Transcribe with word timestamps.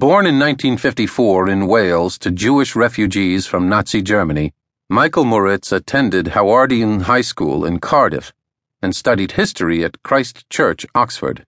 Born 0.00 0.26
in 0.26 0.38
1954 0.38 1.48
in 1.48 1.66
Wales 1.66 2.18
to 2.18 2.30
Jewish 2.30 2.76
refugees 2.76 3.48
from 3.48 3.68
Nazi 3.68 4.00
Germany, 4.00 4.54
Michael 4.88 5.24
Moritz 5.24 5.72
attended 5.72 6.26
Howardian 6.26 7.02
High 7.02 7.22
School 7.22 7.64
in 7.64 7.80
Cardiff 7.80 8.32
and 8.80 8.94
studied 8.94 9.32
history 9.32 9.82
at 9.82 10.00
Christ 10.04 10.48
Church, 10.50 10.86
Oxford. 10.94 11.44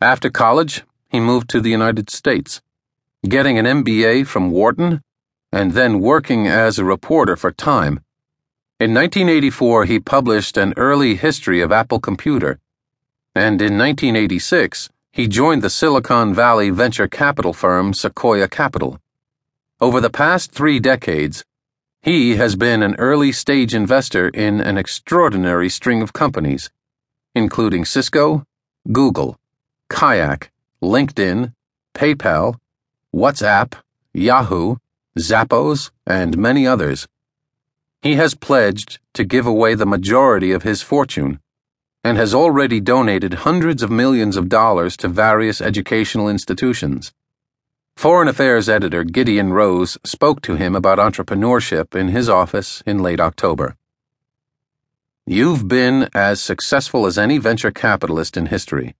After 0.00 0.30
college, 0.30 0.84
he 1.08 1.18
moved 1.18 1.50
to 1.50 1.60
the 1.60 1.70
United 1.70 2.08
States, 2.08 2.62
getting 3.28 3.58
an 3.58 3.66
MBA 3.66 4.28
from 4.28 4.52
Wharton 4.52 5.02
and 5.50 5.72
then 5.72 5.98
working 5.98 6.46
as 6.46 6.78
a 6.78 6.84
reporter 6.84 7.34
for 7.34 7.50
Time. 7.50 7.98
In 8.78 8.94
1984, 8.94 9.86
he 9.86 9.98
published 9.98 10.56
an 10.56 10.72
early 10.76 11.16
history 11.16 11.60
of 11.60 11.72
Apple 11.72 11.98
Computer, 11.98 12.60
and 13.34 13.60
in 13.60 13.76
1986, 13.76 14.88
he 15.16 15.26
joined 15.26 15.62
the 15.62 15.70
Silicon 15.70 16.34
Valley 16.34 16.68
venture 16.68 17.08
capital 17.08 17.54
firm 17.54 17.94
Sequoia 17.94 18.46
Capital. 18.46 19.00
Over 19.80 19.98
the 19.98 20.10
past 20.10 20.52
three 20.52 20.78
decades, 20.78 21.42
he 22.02 22.36
has 22.36 22.54
been 22.54 22.82
an 22.82 22.96
early 22.96 23.32
stage 23.32 23.74
investor 23.74 24.28
in 24.28 24.60
an 24.60 24.76
extraordinary 24.76 25.70
string 25.70 26.02
of 26.02 26.12
companies, 26.12 26.68
including 27.34 27.86
Cisco, 27.86 28.44
Google, 28.92 29.38
Kayak, 29.88 30.50
LinkedIn, 30.82 31.54
PayPal, 31.94 32.56
WhatsApp, 33.14 33.72
Yahoo, 34.12 34.76
Zappos, 35.18 35.90
and 36.06 36.36
many 36.36 36.66
others. 36.66 37.08
He 38.02 38.16
has 38.16 38.34
pledged 38.34 38.98
to 39.14 39.24
give 39.24 39.46
away 39.46 39.76
the 39.76 39.86
majority 39.86 40.52
of 40.52 40.62
his 40.62 40.82
fortune 40.82 41.40
and 42.06 42.16
has 42.18 42.32
already 42.32 42.78
donated 42.78 43.34
hundreds 43.34 43.82
of 43.82 43.90
millions 43.90 44.36
of 44.36 44.48
dollars 44.48 44.96
to 44.96 45.08
various 45.08 45.60
educational 45.60 46.28
institutions. 46.28 47.12
Foreign 47.96 48.28
Affairs 48.28 48.68
editor 48.68 49.02
Gideon 49.02 49.52
Rose 49.52 49.98
spoke 50.04 50.40
to 50.42 50.54
him 50.54 50.76
about 50.76 51.00
entrepreneurship 51.00 51.96
in 51.96 52.06
his 52.06 52.28
office 52.28 52.80
in 52.86 53.02
late 53.02 53.18
October. 53.18 53.76
You've 55.26 55.66
been 55.66 56.08
as 56.14 56.40
successful 56.40 57.06
as 57.06 57.18
any 57.18 57.38
venture 57.38 57.72
capitalist 57.72 58.36
in 58.36 58.46
history. 58.46 58.94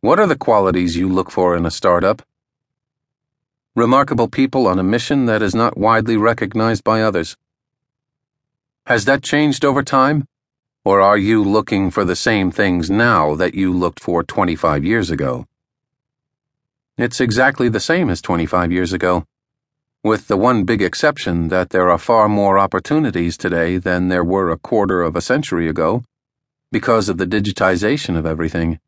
What 0.00 0.18
are 0.18 0.26
the 0.26 0.34
qualities 0.34 0.96
you 0.96 1.06
look 1.06 1.30
for 1.30 1.54
in 1.54 1.66
a 1.66 1.70
startup? 1.70 2.22
Remarkable 3.76 4.28
people 4.28 4.66
on 4.66 4.78
a 4.78 4.90
mission 4.94 5.26
that 5.26 5.42
is 5.42 5.54
not 5.54 5.76
widely 5.76 6.16
recognized 6.16 6.82
by 6.82 7.02
others. 7.02 7.36
Has 8.86 9.04
that 9.04 9.22
changed 9.22 9.66
over 9.66 9.82
time? 9.82 10.26
Or 10.88 11.02
are 11.02 11.18
you 11.18 11.44
looking 11.44 11.90
for 11.90 12.06
the 12.06 12.16
same 12.16 12.50
things 12.50 12.88
now 12.88 13.34
that 13.34 13.52
you 13.52 13.74
looked 13.74 14.00
for 14.00 14.22
25 14.22 14.86
years 14.86 15.10
ago? 15.10 15.44
It's 16.96 17.20
exactly 17.20 17.68
the 17.68 17.78
same 17.78 18.08
as 18.08 18.22
25 18.22 18.72
years 18.72 18.94
ago, 18.94 19.26
with 20.02 20.28
the 20.28 20.38
one 20.38 20.64
big 20.64 20.80
exception 20.80 21.48
that 21.48 21.68
there 21.68 21.90
are 21.90 21.98
far 21.98 22.26
more 22.26 22.58
opportunities 22.58 23.36
today 23.36 23.76
than 23.76 24.08
there 24.08 24.24
were 24.24 24.48
a 24.48 24.56
quarter 24.56 25.02
of 25.02 25.14
a 25.14 25.20
century 25.20 25.68
ago 25.68 26.04
because 26.72 27.10
of 27.10 27.18
the 27.18 27.26
digitization 27.26 28.16
of 28.16 28.24
everything. 28.24 28.80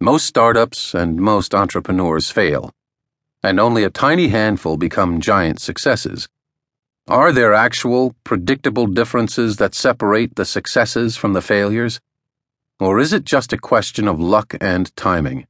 Most 0.00 0.26
startups 0.26 0.92
and 0.92 1.20
most 1.20 1.54
entrepreneurs 1.54 2.30
fail, 2.30 2.72
and 3.44 3.60
only 3.60 3.84
a 3.84 3.90
tiny 3.90 4.26
handful 4.26 4.76
become 4.76 5.20
giant 5.20 5.60
successes. 5.60 6.28
Are 7.08 7.32
there 7.32 7.54
actual, 7.54 8.14
predictable 8.22 8.86
differences 8.86 9.56
that 9.56 9.74
separate 9.74 10.36
the 10.36 10.44
successes 10.44 11.16
from 11.16 11.32
the 11.32 11.40
failures? 11.40 12.00
Or 12.78 12.98
is 12.98 13.14
it 13.14 13.24
just 13.24 13.54
a 13.54 13.56
question 13.56 14.06
of 14.06 14.20
luck 14.20 14.54
and 14.60 14.94
timing? 14.94 15.46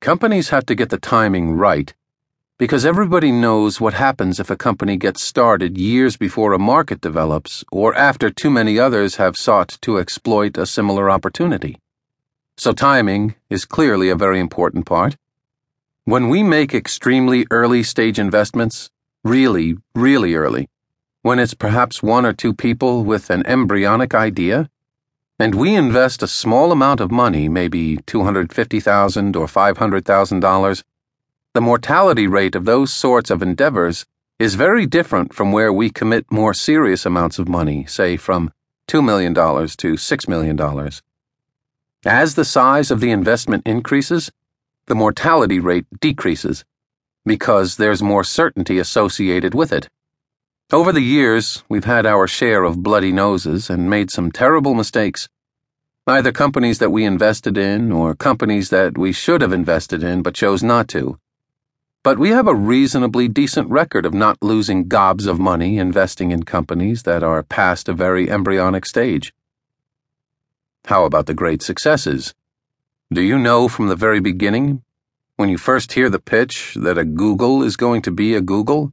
Companies 0.00 0.50
have 0.50 0.66
to 0.66 0.74
get 0.74 0.90
the 0.90 0.98
timing 0.98 1.52
right 1.52 1.94
because 2.58 2.84
everybody 2.84 3.32
knows 3.32 3.80
what 3.80 3.94
happens 3.94 4.38
if 4.38 4.50
a 4.50 4.56
company 4.56 4.98
gets 4.98 5.24
started 5.24 5.78
years 5.78 6.18
before 6.18 6.52
a 6.52 6.58
market 6.58 7.00
develops 7.00 7.64
or 7.72 7.94
after 7.94 8.28
too 8.28 8.50
many 8.50 8.78
others 8.78 9.16
have 9.16 9.38
sought 9.38 9.78
to 9.80 9.96
exploit 9.96 10.58
a 10.58 10.66
similar 10.66 11.10
opportunity. 11.10 11.78
So 12.58 12.72
timing 12.72 13.34
is 13.48 13.64
clearly 13.64 14.10
a 14.10 14.14
very 14.14 14.40
important 14.40 14.84
part. 14.84 15.16
When 16.04 16.28
we 16.28 16.42
make 16.42 16.74
extremely 16.74 17.46
early 17.50 17.82
stage 17.82 18.18
investments, 18.18 18.90
really, 19.24 19.76
really 19.94 20.34
early, 20.34 20.68
when 21.22 21.38
it's 21.38 21.54
perhaps 21.54 22.02
one 22.02 22.26
or 22.26 22.32
two 22.32 22.52
people 22.52 23.04
with 23.04 23.30
an 23.30 23.46
embryonic 23.46 24.14
idea, 24.14 24.68
and 25.38 25.54
we 25.54 25.74
invest 25.74 26.22
a 26.22 26.28
small 26.28 26.72
amount 26.72 27.00
of 27.00 27.10
money, 27.10 27.48
maybe 27.48 27.96
250,000 28.06 29.36
or 29.36 29.46
$500,000, 29.46 30.82
the 31.54 31.60
mortality 31.60 32.26
rate 32.26 32.54
of 32.54 32.64
those 32.64 32.92
sorts 32.92 33.30
of 33.30 33.42
endeavors 33.42 34.06
is 34.38 34.54
very 34.54 34.86
different 34.86 35.32
from 35.34 35.52
where 35.52 35.72
we 35.72 35.90
commit 35.90 36.30
more 36.30 36.54
serious 36.54 37.06
amounts 37.06 37.38
of 37.38 37.48
money, 37.48 37.84
say 37.86 38.16
from 38.16 38.52
$2 38.88 39.04
million 39.04 39.34
to 39.34 39.94
$6 39.94 40.28
million. 40.28 40.90
As 42.04 42.34
the 42.34 42.44
size 42.44 42.90
of 42.90 43.00
the 43.00 43.12
investment 43.12 43.66
increases, 43.66 44.32
the 44.86 44.94
mortality 44.94 45.60
rate 45.60 45.86
decreases 46.00 46.64
because 47.24 47.76
there's 47.76 48.02
more 48.02 48.24
certainty 48.24 48.78
associated 48.78 49.54
with 49.54 49.72
it. 49.72 49.88
Over 50.72 50.92
the 50.92 51.02
years, 51.02 51.62
we've 51.68 51.84
had 51.84 52.06
our 52.06 52.26
share 52.26 52.64
of 52.64 52.82
bloody 52.82 53.12
noses 53.12 53.68
and 53.70 53.90
made 53.90 54.10
some 54.10 54.32
terrible 54.32 54.74
mistakes. 54.74 55.28
Either 56.06 56.32
companies 56.32 56.78
that 56.78 56.90
we 56.90 57.04
invested 57.04 57.56
in 57.56 57.92
or 57.92 58.14
companies 58.14 58.70
that 58.70 58.98
we 58.98 59.12
should 59.12 59.40
have 59.40 59.52
invested 59.52 60.02
in 60.02 60.22
but 60.22 60.34
chose 60.34 60.62
not 60.62 60.88
to. 60.88 61.18
But 62.02 62.18
we 62.18 62.30
have 62.30 62.48
a 62.48 62.54
reasonably 62.54 63.28
decent 63.28 63.70
record 63.70 64.04
of 64.04 64.12
not 64.12 64.42
losing 64.42 64.88
gobs 64.88 65.26
of 65.26 65.38
money 65.38 65.78
investing 65.78 66.32
in 66.32 66.42
companies 66.42 67.04
that 67.04 67.22
are 67.22 67.44
past 67.44 67.88
a 67.88 67.92
very 67.92 68.28
embryonic 68.28 68.84
stage. 68.84 69.32
How 70.86 71.04
about 71.04 71.26
the 71.26 71.34
great 71.34 71.62
successes? 71.62 72.34
Do 73.12 73.20
you 73.20 73.38
know 73.38 73.68
from 73.68 73.86
the 73.86 73.94
very 73.94 74.18
beginning 74.18 74.82
when 75.36 75.48
you 75.48 75.56
first 75.56 75.92
hear 75.92 76.10
the 76.10 76.18
pitch 76.18 76.74
that 76.74 76.98
a 76.98 77.04
Google 77.04 77.62
is 77.62 77.76
going 77.76 78.02
to 78.02 78.10
be 78.10 78.34
a 78.34 78.40
Google? 78.40 78.92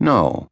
No. 0.00 0.48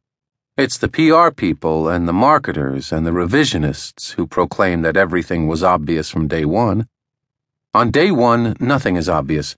It's 0.57 0.77
the 0.77 0.87
PR 0.87 1.29
people 1.31 1.87
and 1.87 2.07
the 2.07 2.13
marketers 2.13 2.91
and 2.91 3.05
the 3.05 3.11
revisionists 3.11 4.13
who 4.13 4.27
proclaim 4.27 4.81
that 4.81 4.97
everything 4.97 5.47
was 5.47 5.63
obvious 5.63 6.09
from 6.09 6.27
day 6.27 6.45
one. 6.45 6.87
On 7.73 7.91
day 7.91 8.11
one, 8.11 8.55
nothing 8.59 8.95
is 8.95 9.09
obvious, 9.09 9.55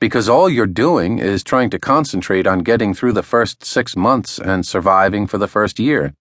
because 0.00 0.28
all 0.28 0.48
you're 0.48 0.66
doing 0.66 1.18
is 1.18 1.44
trying 1.44 1.70
to 1.70 1.78
concentrate 1.78 2.46
on 2.46 2.60
getting 2.60 2.94
through 2.94 3.12
the 3.12 3.22
first 3.22 3.64
six 3.64 3.96
months 3.96 4.38
and 4.38 4.64
surviving 4.64 5.26
for 5.26 5.38
the 5.38 5.48
first 5.48 5.78
year. 5.78 6.14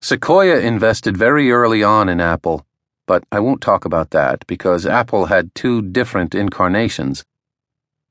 Sequoia 0.00 0.58
invested 0.60 1.16
very 1.16 1.50
early 1.50 1.82
on 1.82 2.08
in 2.08 2.20
Apple, 2.20 2.66
but 3.06 3.24
I 3.30 3.40
won't 3.40 3.60
talk 3.60 3.84
about 3.84 4.10
that 4.10 4.46
because 4.46 4.86
Apple 4.86 5.26
had 5.26 5.54
two 5.54 5.82
different 5.82 6.34
incarnations. 6.34 7.24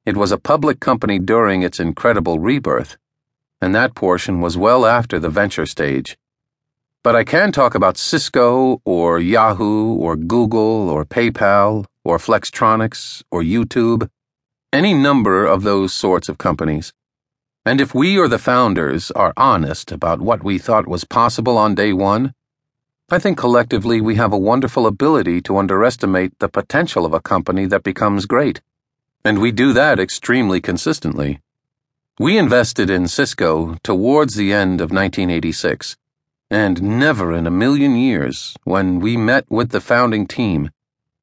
It 0.06 0.18
was 0.18 0.32
a 0.32 0.38
public 0.38 0.80
company 0.80 1.20
during 1.20 1.64
its 1.64 1.80
incredible 1.80 2.40
rebirth, 2.40 2.98
and 3.62 3.74
that 3.74 3.96
portion 3.96 4.42
was 4.42 4.58
well 4.58 4.86
after 4.86 5.20
the 5.20 5.30
venture 5.30 5.66
stage. 5.66 6.18
But 7.04 7.16
I 7.16 7.24
can 7.24 7.52
talk 7.52 7.76
about 7.76 7.98
Cisco 7.98 8.82
or 8.86 9.20
Yahoo 9.20 9.94
or 9.96 10.16
Google 10.16 10.90
or 10.90 11.06
PayPal 11.06 11.86
or 12.06 12.18
Flextronics 12.18 13.24
or 13.32 13.42
YouTube, 13.42 14.10
any 14.72 14.94
number 14.94 15.46
of 15.46 15.64
those 15.64 15.94
sorts 15.94 16.30
of 16.30 16.38
companies. 16.38 16.94
And 17.66 17.80
if 17.80 17.96
we 17.96 18.18
or 18.18 18.28
the 18.28 18.40
founders 18.40 19.10
are 19.12 19.34
honest 19.38 19.92
about 19.92 20.20
what 20.20 20.44
we 20.44 20.58
thought 20.58 20.88
was 20.88 21.06
possible 21.06 21.58
on 21.58 21.76
day 21.76 21.94
one, 21.94 22.34
I 23.14 23.20
think 23.20 23.38
collectively 23.38 24.02
we 24.02 24.16
have 24.16 24.34
a 24.34 24.40
wonderful 24.40 24.88
ability 24.88 25.40
to 25.42 25.60
underestimate 25.60 26.40
the 26.40 26.50
potential 26.50 27.06
of 27.06 27.14
a 27.14 27.22
company 27.22 27.68
that 27.68 27.84
becomes 27.84 28.26
great. 28.26 28.60
And 29.24 29.38
we 29.38 29.52
do 29.52 29.72
that 29.72 30.00
extremely 30.00 30.60
consistently. 30.60 31.40
We 32.18 32.40
invested 32.40 32.90
in 32.90 33.08
Cisco 33.08 33.78
towards 33.84 34.34
the 34.34 34.52
end 34.52 34.82
of 34.82 34.90
1986, 34.90 35.96
and 36.50 36.82
never 36.82 37.32
in 37.32 37.46
a 37.46 37.52
million 37.52 37.96
years, 37.96 38.56
when 38.64 39.00
we 39.00 39.16
met 39.16 39.46
with 39.48 39.70
the 39.70 39.80
founding 39.80 40.26
team, 40.26 40.72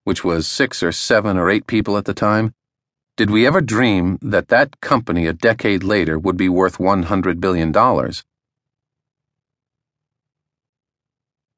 which 0.05 0.23
was 0.23 0.47
six 0.47 0.85
or 0.85 0.93
seven 0.93 1.37
or 1.37 1.51
eight 1.51 1.67
people 1.67 1.97
at 1.97 2.05
the 2.05 2.15
time, 2.15 2.55
did 3.17 3.31
we 3.31 3.49
ever 3.49 3.61
dream 3.61 4.17
that 4.23 4.47
that 4.47 4.81
company 4.81 5.27
a 5.27 5.33
decade 5.33 5.83
later 5.83 6.21
would 6.21 6.37
be 6.37 6.49
worth 6.49 6.79
$100 6.79 7.41
billion. 7.41 7.73